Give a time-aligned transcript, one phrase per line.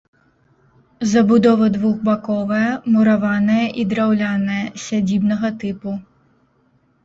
[1.11, 5.91] Забудова двухбаковая, мураваная і драўляная, сядзібнага тыпу.